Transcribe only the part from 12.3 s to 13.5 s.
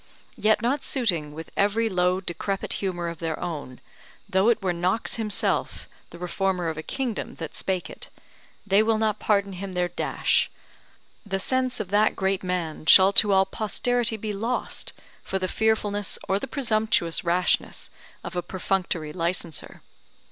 man shall to all